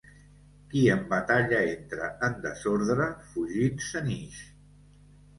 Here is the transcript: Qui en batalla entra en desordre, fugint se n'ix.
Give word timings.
Qui 0.69 0.79
en 0.93 1.01
batalla 1.09 1.59
entra 1.73 2.07
en 2.27 2.37
desordre, 2.45 3.07
fugint 3.35 3.83
se 3.89 4.03
n'ix. 4.07 4.41